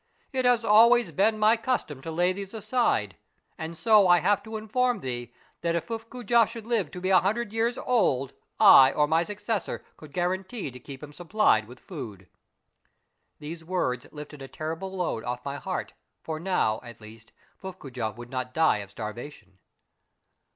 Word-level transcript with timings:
It 0.33 0.45
has 0.45 0.65
always 0.65 1.11
been 1.11 1.37
my 1.37 1.55
custom 1.55 2.01
to 2.01 2.09
lay 2.09 2.33
these 2.33 2.55
aside, 2.55 3.17
and 3.55 3.77
so 3.77 4.07
I 4.07 4.17
have 4.17 4.41
to 4.41 4.57
inform 4.57 5.01
thee 5.01 5.31
that 5.61 5.75
if 5.75 5.89
Fuffcoojah 5.89 6.47
should 6.47 6.65
live 6.65 6.89
to 6.89 6.99
be 7.01 7.11
a 7.11 7.19
hundred 7.19 7.53
years 7.53 7.77
old 7.77 8.33
I 8.59 8.91
or 8.93 9.05
my 9.07 9.23
successor 9.23 9.85
could 9.97 10.11
guarantee 10.11 10.71
to 10.71 10.79
keep 10.79 11.01
Ifim 11.03 11.13
supplied 11.13 11.67
with 11.67 11.79
food." 11.79 12.27
These 13.37 13.61
Avords 13.61 14.11
lifted 14.11 14.41
a 14.41 14.47
terrible 14.47 14.91
load 14.91 15.23
off 15.23 15.45
my 15.45 15.57
heart, 15.57 15.93
for 16.23 16.39
now, 16.39 16.79
at 16.81 16.99
least, 16.99 17.31
Fuffcoojah 17.55 18.15
would 18.15 18.31
not 18.31 18.55
die 18.55 18.77
of 18.77 18.89
starvation. 18.89 19.59